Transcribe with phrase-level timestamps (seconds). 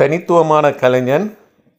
[0.00, 1.24] தனித்துவமான கலைஞன்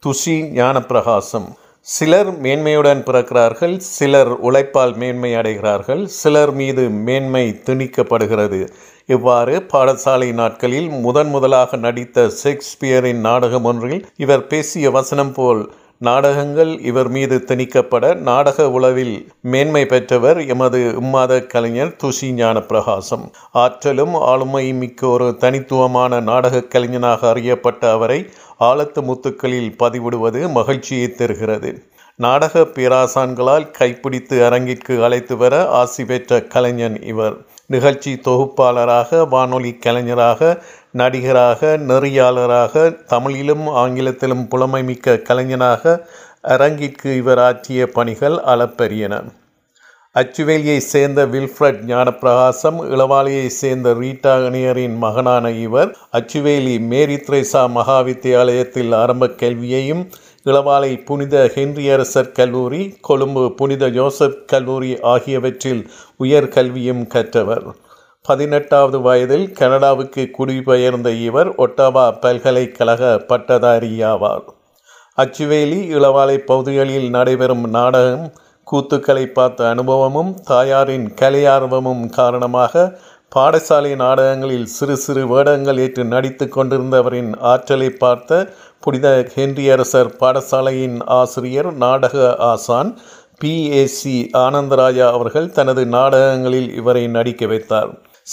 [0.02, 1.46] துஷி ஞானப்பிரகாசம்.
[1.86, 8.60] சிலர் மேன்மையுடன் பிறக்கிறார்கள் சிலர் உழைப்பால் மேன்மை அடைகிறார்கள் சிலர் மீது மேன்மை திணிக்கப்படுகிறது.
[9.06, 15.62] இவ்வாறு பாடசாலை நாட்களில் முதன் முதலாக நடித்த ஷேக்ஸ்பியரின் நாடகம் ஒன்றில் இவர் பேசிய வசனம் போல்
[16.02, 24.14] நாடகங்கள் இவர் மீது திணிக்கப்பட நாடக உளவில் மேன்மை பெற்றவர் எமது இம்மாத கலைஞர் துஷி ஞான பிரகாசம் ஆற்றலும்
[24.14, 28.18] ஆளுமையும் மிக்க ஒரு தனித்துவமான நாடக கலைஞனாக அறியப்பட்ட அவரை
[28.60, 31.72] ஆழத்து முத்துக்களில் பதிவிடுவது மகிழ்ச்சியை தருகிறது.
[32.16, 37.36] நாடக பேராசான்களால் கைப்பிடித்து அரங்கிற்கு அழைத்து வர ஆசி பெற்ற கலைஞன் இவர்.
[37.70, 40.40] நிகழ்ச்சி தொகுப்பாளராக வானொலி கலைஞராக
[40.92, 45.84] நடிகராக நெறியாளராக தமிழிலும் ஆங்கிலத்திலும் புலமைமிக்க கலைஞனாக
[46.48, 49.14] அரங்கிற்கு இவர் ஆற்றிய பணிகள் அளப்பரியன.
[50.14, 59.28] அச்சுவேலியைச் சேர்ந்த வில்ஃப்ரட் ஞானப்பிரகாசம் இளவாளியைச் சேர்ந்த ரீட்டா இணையரின் மகனான இவர் அச்சுவேலி மேரி திரேசா மகாவித்தியாலயத்தில் ஆரம்ப
[59.42, 60.02] கல்வியையும்
[60.44, 65.82] இளவாலை புனித ஹென்ரியரசர் கல்லூரி கொழும்பு புனித ஜோசப் கல்லூரி ஆகியவற்றில்
[66.16, 67.66] உயர் கல்வியும் கற்றவர்.
[68.22, 74.46] பதினெட்டாவது வயதில் கனடாவுக்கு குடிபெயர்ந்த இவர் ஒட்டாவா பல்கலைக்கழக பட்டதாரியாவார்.
[75.18, 78.32] அச்சுவேலி இளவாலை பகுதிகளில் நடைபெறும் நாடகம்
[78.66, 82.98] கூத்துக்களை பார்த்த அனுபவமும் தாயாரின் கலையார்வமும் காரணமாக
[83.34, 88.38] பாடசாலை நாடகங்களில் சிறு சிறு வேடங்கள் ஏற்று நடித்து கொண்டிருந்தவரின் ஆற்றலை பார்த்த
[88.80, 92.90] புனித ஹென்ரியரசர் பாடசாலையின் ஆசிரியர் நாடக ஆசான்
[93.40, 97.90] பிஏசி ஆனந்தராஜா அவர்கள் தனது நாடகங்களில் இவரை நடிக்க வைத்தார்.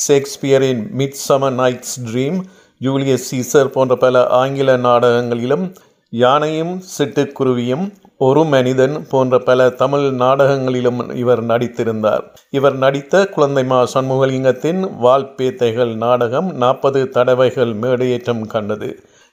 [0.08, 0.82] ஷேக்ஸ்பியரின்
[1.28, 2.40] Midsummer Night's Dream
[2.82, 5.68] Julius Caesar போன்ற பல ஆங்கில நாடகங்களிலும்
[6.14, 7.86] யானையும் சிட்டுக்குருவியும்
[8.18, 12.24] ஒரு மனிதன் போன்ற பல தமிழ் நாடகங்களிலும் இவர் நடித்திருந்தார்.
[12.50, 18.90] இவர் நடித்த குழந்தைமா சண்முகலிங்கத்தின் வால்பேத்தைகள் நாடகம் நாற்பது தடவைகள் மேடையேற்றம் கண்டது.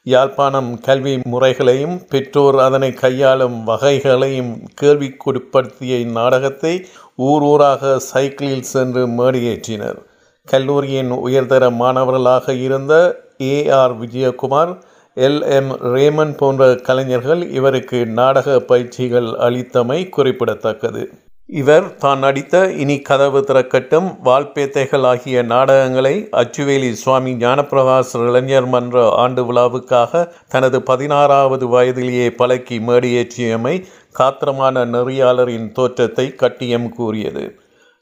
[0.06, 4.52] யாழ்ப்பாணம் கல்வி முறைகளையும் பெற்றோர் அதனை கையாளும் வகைகளையும்
[4.82, 6.74] கேள்விக்குட்படுத்திய இந்நாடகத்தை
[7.16, 10.00] ஊர் ஊராக சைக்கிளில் சென்று மேடையேற்றினர்.
[10.44, 12.94] கல்லூரியின் உயர்தர மாணவர்களாக இருந்த
[13.42, 14.74] A R Vijayakumar
[15.16, 15.42] L.
[15.48, 15.68] M.
[15.94, 21.02] Raymond போன்ற கலைஞர்கள் இவருக்கு நாடக பயிற்சிகள் அளித்தமை குறிப்பிடத்தக்கது.
[21.46, 29.52] இவர் தான் நடித்த இனி கதவு திறக்கட்டும் வால்பேத்தைகள் ஆகிய நாடகங்களை அச்சுவேலி சுவாமி ஞானப்பிரகாஷ் இளைஞர் மன்ற ஆண்டு
[29.52, 33.84] விழாவுக்காக தனது பதினாறாவது வயதிலேயே பழக்கி மேடியேற்றியமை
[34.18, 37.44] காத்திரமான நெறியாளரின் தோற்றத்தை கட்டியம் கூறியது.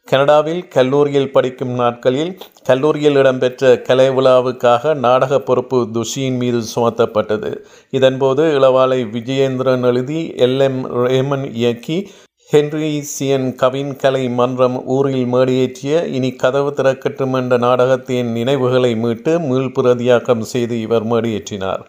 [0.08, 7.50] கனடாவில் கல்லூரியில் படிக்கும் நாட்களில் கல்லூரியில் இடம்பெற்ற கலை விழாவுக்காக நாடக பொறுப்பு துஷியின் மீது சுமத்தப்பட்டது.
[7.90, 10.58] இதன்போது இளவாலை விஜயேந்திரன் எழுதி எல்.
[10.58, 10.80] எம்.
[11.04, 12.10] ரேமன் இயக்கி
[12.50, 20.40] ஹென்றி சியன் கவின் கலை மன்றம் ஊரில் மேடியேற்றிய இனி கதவு திறக்கட்டும் என்ற நாடகத்தின் நினைவுகளை மீட்டு மீள்பிரதியாக்கம்
[20.40, 21.84] செய்து இவர் மேடியேற்றினார்.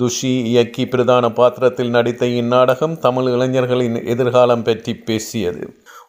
[0.00, 5.64] துஷி இயக்கி பிரதான பாத்திரத்தில் நடித்த இந்நாடகம் தமிழ் இளைஞர்களின் எதிர்காலம் பற்றி பேசியது.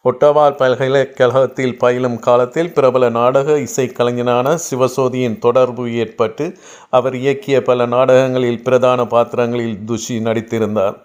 [0.05, 6.45] ஒட்டவால் பல்கலைக்கழகத்தில் பயிலும் காலத்தில் பிரபல நாடக இசைக்கலைஞனான சிவசோதியின் தொடர்பு ஏற்பட்டு
[6.89, 10.97] அவர் இயக்கிய பல நாடகங்களில் பிரதான பாத்திரங்களில் துஷி நடித்திருந்தார்.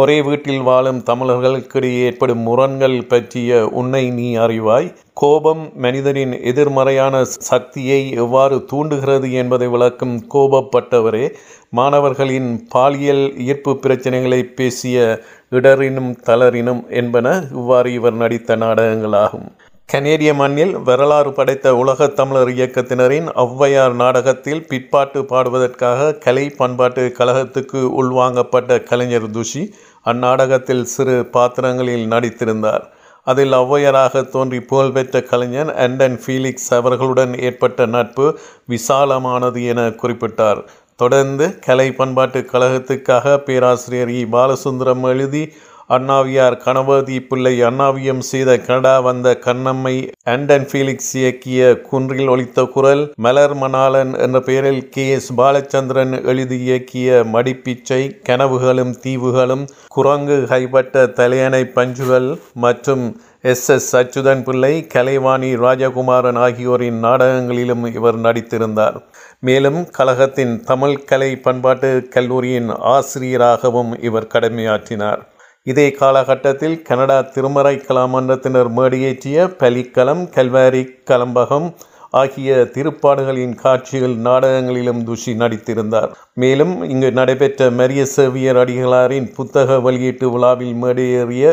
[0.00, 4.94] ஒரே வீட்டில் வாழும் தமிழர்களுக்கிடையே ஏற்படும் முரண்கள் பற்றிய உன்னை நீ அறிவாய்.
[5.14, 11.34] கோபம் மனிதனின் எதிர்மறையான சக்தியை எவ்வாறு தூண்டுகிறது என்பதை விளக்கும் கோபப்பட்டவரே.
[11.70, 19.50] மாணவர்களின் பாலியல் ஈர்ப்பு பிரச்சனைகளை பேசிய இடரினும் தளரினும் என்பன இவ்வாறு இவர் நடித்த நாடகங்களாகும்.
[19.86, 28.80] கனேடிய மண்ணில் வரலாறு படைத்த உலகத் தமிழர் இயக்கத்தினரின் ஔவையார் நாடகத்தில் பிற்பாட்டு பாடுவதற்காக கலை பண்பாட்டு கழகத்துக்கு உள்வாங்கப்பட்ட
[28.80, 29.72] கலைஞர் துஷி
[30.06, 32.84] அந்நாடகத்தில் சிறு பாத்திரங்களில் நடித்திருந்தார்.
[33.26, 40.60] அதில் ஔவையராக தோன்றி புகழ்பெற்ற கலைஞர் அண்டன் ஃபீலிக்ஸ் அவர்களுடன் ஏற்பட்ட நட்பு விசாலமானது என குறிப்பிட்டார்.
[40.96, 44.22] தொடர்ந்து கலை பண்பாட்டு கழகத்துக்காக பேராசிரியர் இ.
[44.32, 45.52] பாலசுந்தரம் எழுதி
[45.90, 53.54] அண்ணாவியார் கணபதி பிள்ளை அண்ணாவியம் செய்த கனடா வந்த கண்ணம்மை ஆண்டன் ஃபீலிக்ஸ் இயக்கிய குன்றில் ஒலித்த குரல் மலர்
[53.54, 62.28] மணாலன் என்ற பெயரில் கே எஸ் பாலச்சந்திரன் எழுதி இயக்கிய மடிப்பிச்சை கனவுகளும் தீவுகளும் குரங்கு கைப்பட்ட தலையணை பஞ்சுகள்
[62.66, 63.04] மற்றும்
[63.42, 68.96] எஸ் எஸ் அச்சுதன் பிள்ளை கலைவாணி ராஜகுமாரன் ஆகியோரின் நாடகங்களிலும் இவர் நடித்திருந்தார்.
[69.40, 75.22] மேலும் கழகத்தின் தமிழ் கலை பண்பாட்டு கல்லூரியின் ஆசிரியராகவும் இவர் கடமையாற்றினார்.
[75.66, 81.66] இதே காலகட்டத்தில் கனடா திருமறை கலாமன்றத்தினர் மேடியேற்றிய பலிக்கலம் கல்வாரி கலம்பகம்
[82.12, 86.10] ஆகிய திருப்பாடுகளின் காட்சிகள் நாடகங்களிலும் துஷி நடித்திருந்தார்.
[86.34, 91.52] மேலும் இங்கு நடைபெற்ற மரிய சேவியர் அடிகளாரின் புத்தக வெளியீட்டு விழாவில் மேடையேறிய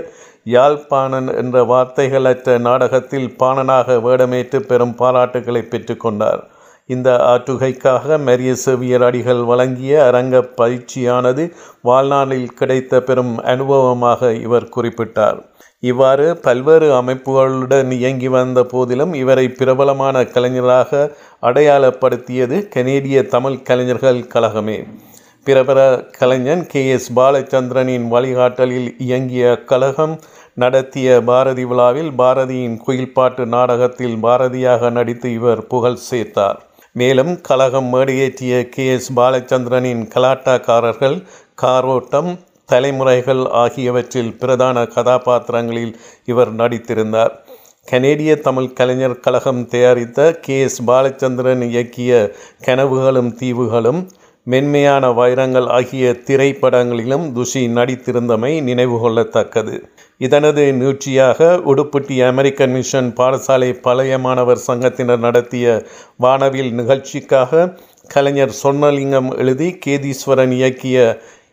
[0.55, 6.41] யாழ்ப்பாணன் என்ற வார்த்தைகளற்ற நாடகத்தில் பாணனாக வேடமேற்று பெரும் பாராட்டுகளை பெற்றுக்கொண்டார்
[6.87, 11.51] இந்த ஆற்றுகைக்காக மரிய செவியர் அடிகள் வழங்கிய அரங்க பயிற்சியானது
[11.81, 15.39] வாழ்நாளில் கிடைத்த பெரும் அனுபவமாக இவர் குறிப்பிட்டார்.
[15.79, 21.11] இவ்வாறு பல்வேறு அமைப்புகளுடன் இயங்கி வந்த போதிலும் இவரை பிரபலமான கலைஞராக
[21.41, 24.79] அடையாளப்படுத்தியது கனேடிய தமிழ் கலைஞர்கள் கழகமே.
[25.43, 25.79] பிரபல
[26.19, 26.89] கலைஞன் கே.
[26.89, 27.19] எஸ்.
[27.19, 30.19] பாலச்சந்திரனின் வழிகாட்டலில் இயங்கிய கழகம்
[30.53, 36.59] நடத்திய பாரதி விழாவில் பாரதியின் குயில்பாட்டு நாடகத்தில் பாரதியாக நடித்து இவர் புகழ் சேர்த்தார்.
[36.97, 38.85] மேலும் கழகம் மேடையேற்றிய கே.
[38.87, 39.09] எஸ்.
[39.15, 41.17] பாலச்சந்திரனின் கலாட்டாக்காரர்கள்
[41.61, 42.29] காரோட்டம்
[42.69, 45.93] தலைமுறைகள் ஆகியவற்றில் பிரதான கதாபாத்திரங்களில்
[46.25, 47.33] இவர் நடித்திருந்தார்.
[47.91, 50.57] கனேடிய தமிழ் கலைஞர் கழகம் தயாரித்த கே.
[50.61, 50.79] எஸ்.
[50.87, 52.13] பாலச்சந்திரன் இயக்கிய
[52.65, 54.01] கனவுகளும் தீவுகளும்
[54.47, 59.75] மென்மையான வைரங்கள் ஆகிய திரைப்படங்களிலும் துஷி நடித்திருந்தமை நினைவு கொள்ளத்தக்கது
[60.17, 65.65] இதனது நீட்சியாக உடுப்பட்டி அமெரிக்கன் மிஷன் பாடசாலை பழைய மாணவர் சங்கத்தினர் நடத்திய
[66.17, 67.67] வானவில் நிகழ்ச்சிக்காக
[68.07, 70.97] கலைஞர் சொன்னலிங்கம் எழுதி கேதீஸ்வரன் இயக்கிய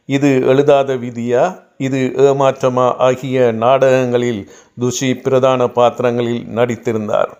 [0.08, 1.44] இது எழுதாத விதியா
[1.78, 4.42] இது ஏமாற்றமா ஆகிய நாடகங்களில்
[4.80, 7.32] துஷி பிரதான பாத்திரங்களில் நடித்திருந்தார்.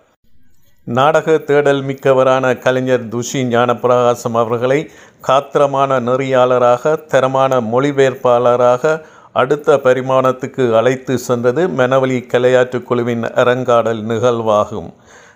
[0.86, 4.90] நாடக தேடல் மிக்கவரான கலைஞர் துஷி ஞானப்பிரகாசம் அவர்களை
[5.28, 9.00] காத்திரமான நெறியாளராக தரமான மொழிபெயர்ப்பாளராக
[9.32, 14.92] அடுத்த பரிமாணத்துக்கு அழைத்து சென்றது மெனவலி கலையாற்று குழுவின் அரங்காடல் நிகழ்வாகும்.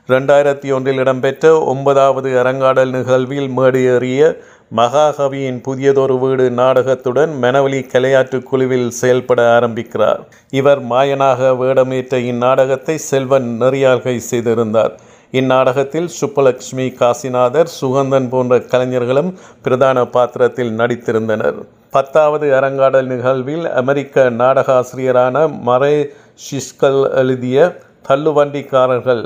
[0.08, 4.36] ரெண்டாயிரத்தி ஒன்றில் இடம்பெற்ற ஒன்பதாவது அரங்காடல் நிகழ்வில் மேடையேறிய
[4.76, 10.22] மகாகவியின் புதியதொரு வீடு நாடகத்துடன் மெனவலி கலையாற்று குழுவில் செயல்பட ஆரம்பிக்கிறார்.
[10.50, 14.94] இவர் மாயனாக வேடமேற்ற இந்நாடகத்தை செல்வன் நெறியாள்கை செய்திருந்தார்.
[15.32, 19.30] இந்நாடகத்தில் சுப்பலக்ஷ்மி காசிநாதர் சுகந்தன் போன்ற கலைஞர்களும்
[19.62, 21.58] பிரதான பாத்திரத்தில் நடித்திருந்தனர்.
[21.90, 25.36] பத்தாவது அரங்காடல் நிகழ்வில் அமெரிக்க நாடகாசிரியரான
[25.68, 25.96] மரே
[26.44, 27.68] ஷிஸ்கல் எழுதிய
[28.08, 29.24] தள்ளுவண்டிக்காரர்கள்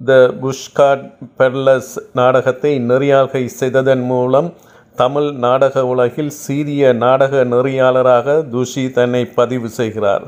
[0.00, 0.12] த
[0.42, 1.04] புஷ்காட்
[1.38, 4.48] பெர்லஸ் நாடகத்தை நெறியாள்கை செய்ததன் மூலம்
[4.96, 10.24] தமிழ் நாடக உலகில் சீரிய நாடக நெறியாளராக துஷி தன்னை பதிவு செய்கிறார்.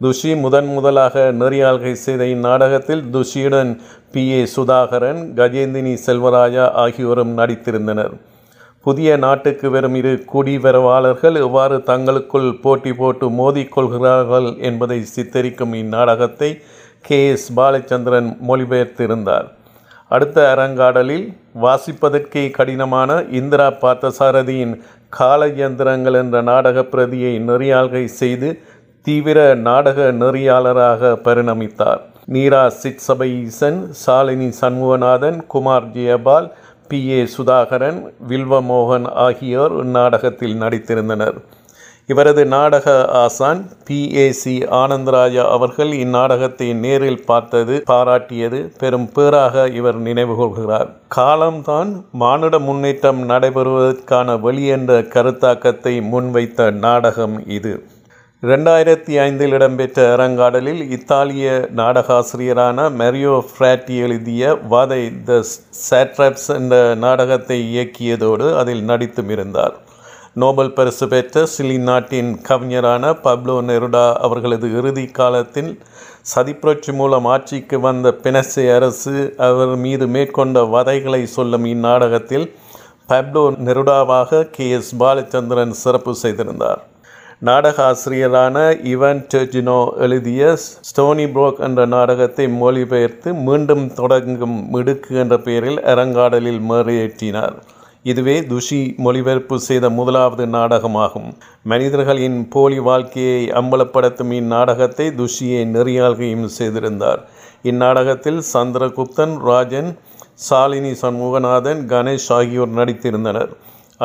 [0.00, 3.70] துஷி முதன் முதலாக நெறியாள்கை செய்த இந்நாடகத்தில் துஷியுடன்
[4.12, 8.12] பி ஏ சுதாகரன் கஜேந்தினி செல்வராஜா ஆகியோரும் நடித்திருந்தனர்.
[8.86, 16.50] புதிய நாட்டுக்கு வரும் இரு குடிவரவாளர்கள் எவ்வாறு தங்களுக்குள் போட்டி போட்டு மோதிக்கொள்கிறார்கள் என்பதை சித்தரிக்கும் இந்நாடகத்தை
[17.08, 19.48] கே எஸ் பாலச்சந்திரன் மொழிபெயர்த்திருந்தார்.
[20.10, 21.26] அடுத்த அரங்காடலில்
[21.64, 24.74] வாசிப்பதற்கே கடினமான இந்திரா பார்த்தசாரதியின்
[25.18, 28.48] காலயந்திரங்கள் என்ற நாடக பிரதியை நெறியாள்கை செய்து
[29.04, 32.00] தீவிர நாடக நெறியாளராக பரிணமித்தார்.
[32.26, 36.48] நீரா சிட்சபை ஈசன் சாலினி சண்முகநாதன் குமார் ஜெயபால்
[36.88, 37.08] பி.
[37.10, 37.24] ஏ.
[37.26, 41.38] சுதாகரன் வில்வமோகன் ஆகியோர் இந்நாடகத்தில் நடித்திருந்தனர்.
[42.06, 44.10] இவரது நாடக ஆசான் பி.
[44.14, 44.32] ஏ.
[44.32, 44.54] சி.
[44.72, 50.88] ஆனந்தராஜா அவர்கள் இந்நாடகத்தை நேரில் பார்த்தது பாராட்டியது பெரும் பேராக இவர் நினைவு கொள்கிறார்.
[51.08, 57.74] காலம்தான் மானுட முன்னேற்றம் நடைபெறுவதற்கான வழி என்ற கருத்தாக்கத்தை முன்வைத்த நாடகம் இது.
[58.42, 61.46] ரெண்டாயிரத்தி ஐந்தில் இடம்பெற்ற அரங்காடலில் இத்தாலிய
[61.78, 65.38] நாடகாசிரியரான மெரியோ ஃப்ராட்டி எழுதிய வாதை த
[65.86, 66.74] சேட்ரப்ஸ் என்ற
[67.04, 69.74] நாடகத்தை இயக்கியதோடு அதில் நடித்தும் இருந்தார்.
[70.42, 75.72] நோபல் பரிசு பெற்ற சிலி நாட்டின் கவிஞரான பப்லோ நெருடா அவர்களது இறுதி காலத்தில்
[76.34, 79.14] சதிப்புரட்சி மூலம் ஆட்சிக்கு வந்த பினசே அரசு
[79.48, 82.46] அவர் மீது மேற்கொண்ட வதைகளை சொல்லும் இந்நாடகத்தில்
[83.12, 86.80] பப்லோ நெருடாவாக கே எஸ் பாலச்சந்திரன் சிறப்பு செய்திருந்தார்.
[87.42, 88.56] நாடக ஆசிரியரான
[88.92, 90.42] இவன் டெஜினோ எழுதிய
[90.88, 97.54] ஸ்டோனி புரோக் என்ற நாடகத்தை மொழிபெயர்த்து மீண்டும் தொடங்கும் மிடுக்கு என்ற பெயரில் அரங்காடலில் மேறையேற்றினார்
[98.02, 101.30] இதுவே துஷி மொழிபெயர்ப்பு செய்த முதலாவது நாடகமாகும்.
[101.62, 107.22] மனிதர்களின் போலி வாழ்க்கையை அம்பலப்படுத்தும் இந்நாடகத்தை துஷியை நெறியாள்கையும் செய்திருந்தார்.
[107.62, 109.90] இந்நாடகத்தில் சந்திரகுப்தன் ராஜன்
[110.48, 113.52] சாலினி சண்முகநாதன் கணேஷ் ஆகியோர் நடித்திருந்தனர்.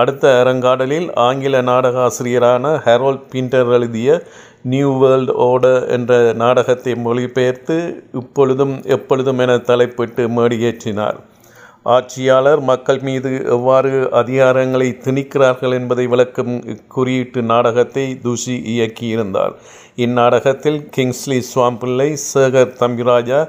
[0.01, 4.09] அடுத்த அரங்காடலில் ஆங்கில நாடக ஆசிரியரான ஹெரோல் பிண்டர் எழுதிய
[4.71, 7.77] நியூ வேர்ல்ட் ஓட என்ற நாடகத்தை மொழிபெயர்த்து
[8.21, 11.17] இப்பொழுதும் எப்பொழுதும் என தலைப்பிட்டு மேடியேற்றினார்.
[11.95, 16.55] ஆட்சியாளர் மக்கள் மீது எவ்வாறு அதிகாரங்களை திணிக்கிறார்கள் என்பதை விளக்கும்
[16.87, 19.53] குறியீட்டு நாடகத்தை துஷி இயக்கியிருந்தார்.
[20.05, 23.41] இந்நாடகத்தில் கிங்ஸ்லி சுவாம்பிள்ளை சேகர் தம்பிராஜா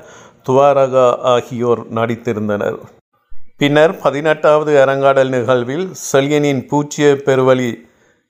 [0.48, 2.78] துவாரகா ஆகியோர் நடித்திருந்தனர்.
[3.60, 7.68] பின்னர் பதினெட்டாவது அறங்காடல் நிகழ்வில் செல்யனின் பூச்சிய பெருவழி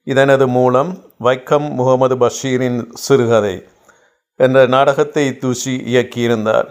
[0.07, 0.91] இதனது மூலம்
[1.27, 3.55] வைக்கம் முகமது பஷீரின் சிறுகதை
[4.41, 6.69] என்ற நாடகத்தை தூசி இயக்கியிருந்தார்.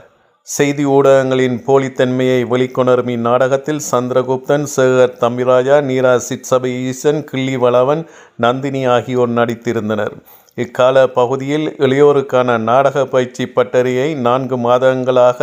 [0.48, 8.04] செய்தி ஊடகங்களின் போலித்தன்மையை வெளிக்கொணரும் இந்நாடகத்தில் சந்திரகுப்தன் சேகர் தம்பிராஜா நீரா சிட்சபை ஈசன் கிள்ளி வளவன்
[8.46, 10.16] நந்தினி ஆகியோர் நடித்திருந்தனர்.
[10.58, 15.40] இக்கால பகுதியில் இளையோருக்கான நாடக பயிற்சி பட்டறையை நான்கு மாதங்களாக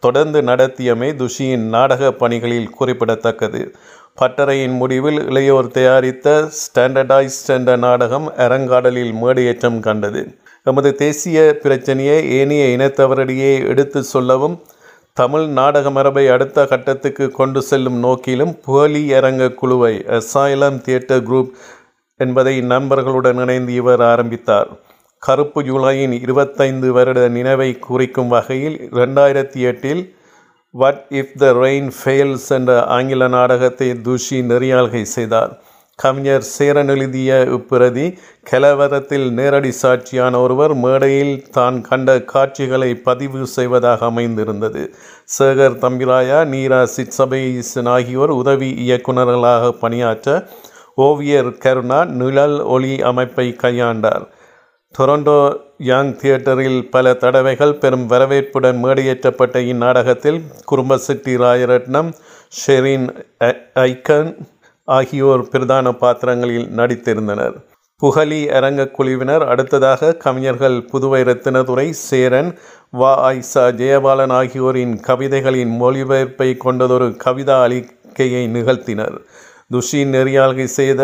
[0.00, 3.60] தொடர்ந்து நடத்தியமை துஷியின் நாடக பணிகளில் குறிப்பிடத்தக்கது.
[4.20, 10.22] பட்டறையின் முடிவில் இளையோர் தயாரித்த ஸ்டாண்டர்டைஸ்ட் என்ற நாடகம் அரங்காடலில் மேடையேற்றம் கண்டது.
[10.64, 14.56] எமது தேசிய பிரச்சனையை ஏனைய இனத்தவரிடையே எடுத்து சொல்லவும்
[15.12, 21.52] தமிழ் நாடக மரபை அடுத்த கட்டத்துக்கு கொண்டு செல்லும் நோக்கிலும் புகழி அரங்க குழுவை அசாயலம் தியேட்டர் குரூப்
[22.20, 24.68] என்பதை நண்பர்களுடன் இணைந்து இவர் ஆரம்பித்தார்.
[25.22, 30.02] கருப்பு ஜூலையின் இருபத்தைந்து வருட நினைவை குறிக்கும் வகையில் ரெண்டாயிரத்தி எட்டில்
[30.74, 35.52] what if the rain fails என்ற ஆங்கில நாடகத்தை துஷி நெறியாள்கை செய்தார்.
[35.98, 38.06] கவிஞர் சேரன் எழுதிய இப்பிரதி
[38.50, 44.82] கலவரத்தில் நேரடி சாட்சியான ஒருவர் மேடையில் தான் கண்ட காட்சிகளை பதிவு செய்வதாக அமைந்திருந்தது.
[45.38, 50.36] சேகர் தம்பிராயா நீரா சிட்சபைசன் ஆகியோர் உதவி இயக்குநர்களாக பணியாற்ற
[50.94, 54.24] ஓவியர் கருணா நிழல் ஒளி அமைப்பை கையாண்டார்.
[54.94, 55.38] டொரண்டோ
[55.88, 62.10] யாங் தியேட்டரில் பல தடவைகள் பெரும் வரவேற்புடன் மேடையேற்றப்பட்ட இந்நாடகத்தில் குடும்பசிட்டி ராயரட்னம்
[62.58, 63.06] ஷெரின்
[63.88, 64.30] ஐக்கன்
[64.88, 67.56] ஆகியோர் பிரதான பாத்திரங்களில் நடித்திருந்தனர்.
[68.02, 72.50] புகழி அரங்க குழுவினர் அடுத்ததாக கவிஞர்கள் புதுவை ரத்தினதுரை சேரன்
[73.00, 73.12] வா.
[73.32, 79.18] ஐசா ஜெயபாலன் ஆகியோரின் கவிதைகளின் மொழிபெயர்ப்பை கொண்டதொரு கவிதா அளிக்கையை நிகழ்த்தினர்.
[79.70, 81.02] துஷி நெறியாள்கை செய்த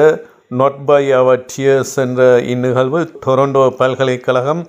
[0.60, 4.62] நாட் பை அவர் டியர்ஸ் என்ற இந்நிகழ்வு டொரண்டோ பல்கலைக்கழகம்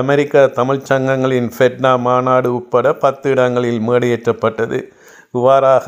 [0.00, 4.78] அமெரிக்க தமிழ்ச் சங்கங்களின் ஃபெட்னா மாநாடு உட்பட பத்து இடங்களில் மேடையேற்றப்பட்டது.
[5.36, 5.86] இவ்வாறாக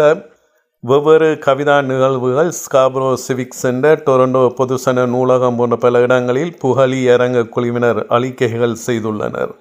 [0.84, 8.00] வெவ்வேறு கவிதா நிகழ்வுகள் ஸ்காப்ரோ சிவிக் சென்டர் டொரண்டோ பொதுசன நூலகம் போன்ற பல இடங்களில் புகழி அரங்க குழுவினர்
[8.16, 9.52] அளிக்கைகள் செய்துள்ளனர்.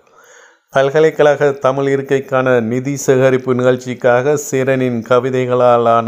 [0.74, 6.08] பல்கலைக்கழக தமிழ் இருக்கைக்கான நிதி சேகரிப்பு நிகழ்ச்சிக்காக சீரனின் கவிதைகளாலான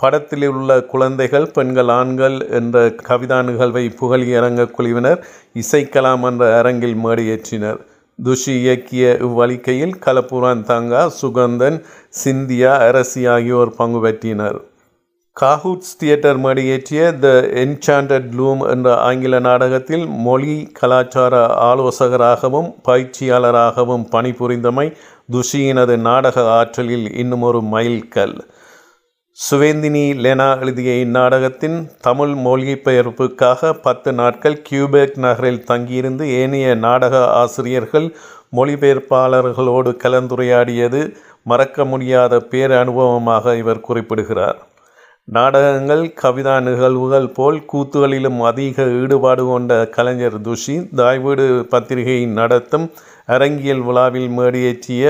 [0.00, 2.76] படத்தில் உள்ள குழந்தைகள் பெண்கள் ஆண்கள் என்ற
[3.08, 5.20] கவிதா நிகழ்வை புகழி அரங்க குழுவினர்
[5.62, 7.80] இசைக்கலாம் என்ற அரங்கில் மேடையேற்றினர்.
[8.18, 11.78] துஷி இயக்கிய இவ்வழிக்கையில் கலப்புரான் தங்கா சுகந்தன்
[12.22, 14.58] சிந்தியா அரசி ஆகியோர் பங்கு பெற்றினர்.
[15.36, 17.28] காஹூட்ஸ் தியேட்டர் மேடையேற்றிய த
[17.62, 21.34] என்சாண்டட் லூம் என்ற ஆங்கில நாடகத்தில் மொழி கலாச்சார
[21.68, 24.86] ஆலோசகராகவும் பயிற்சியாளராகவும் பணிபுரிந்தமை
[25.36, 28.36] துஷியினது நாடக ஆற்றலில் இன்னும் ஒரு மைல்கல்.
[29.40, 38.08] சுவேந்தினி லெனா எழுதிய இந்நாடகத்தின் தமிழ் மொழிபெயர்ப்புக்காக பத்து நாட்கள் கியூபெக் நகரில் தங்கியிருந்து ஏனைய நாடக ஆசிரியர்கள்
[38.56, 41.00] மொழிபெயர்ப்பாளர்களோடு கலந்துரையாடியது
[41.44, 44.58] மறக்க முடியாத பேர் அனுபவமாக இவர் குறிப்பிடுகிறார்.
[45.28, 52.86] நாடகங்கள் கவிதா நிகழ்வுகள் போல் கூத்துகளிலும் அதிக ஈடுபாடு கொண்ட கலைஞர் துஷி தாய்வீடு பத்திரிகையின் நடத்தும்
[53.26, 55.04] அரங்கியல் விழாவில் மேடியேற்றிய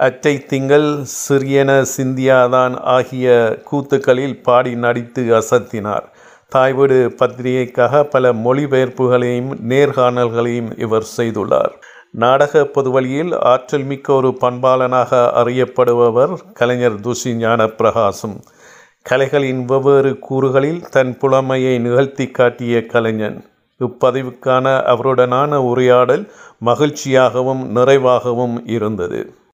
[0.00, 3.28] அச்சை திங்கள் சிறியன சிந்தியாதான் ஆகிய
[3.70, 6.04] கூத்துக்களில் பாடி நடித்து அசத்தினார்.
[6.48, 11.72] தாய்வீடு பத்திரிகைக்காக பல மொழிபெயர்ப்புகளையும் நேர்காணல்களையும் இவர் செய்துள்ளார்.
[12.12, 15.10] நாடக பொதுவழியில் ஆற்றல் மிக்க ஒரு பண்பாளனாக
[15.42, 18.36] அறியப்படுபவர் கலைஞர் துஷி ஞான பிரகாசம்
[19.02, 23.44] கலைகளின் வெவ்வேறு கூறுகளில் தன் புலமையை நிகழ்த்தி காட்டிய கலைஞன்.
[23.80, 26.32] இப்பதிவுக்கான அவருடனான உரையாடல்
[26.64, 29.20] மகிழ்ச்சியாகவும் நிறைவாகவும் இருந்தது.